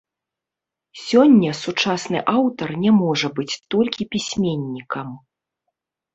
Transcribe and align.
Сёння 1.07 1.51
сучасны 1.63 2.19
аўтар 2.37 2.69
не 2.87 2.91
можа 3.03 3.27
быць 3.41 3.59
толькі 3.77 4.09
пісьменнікам. 4.17 5.07